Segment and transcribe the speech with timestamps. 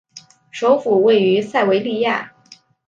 [0.49, 2.33] 首府位于塞维利亚。